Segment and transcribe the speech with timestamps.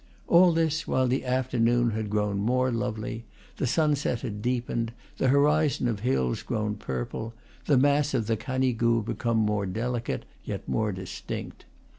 [0.27, 3.23] All this while the after noon had grown more lovely;
[3.57, 7.35] the sunset had deepened, the horizon of hills grown purple;
[7.67, 11.65] the mass of the Canigou became more delicate, yet more distinct.